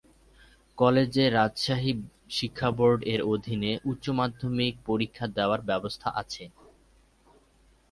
[0.77, 1.91] কলেজে রাজশাহী
[2.29, 6.43] শিক্ষাবোর্ড এর অধীনে উচ্চ মাধ্যমিক পরীক্ষা দেওয়ার ব্যবস্থা আছে।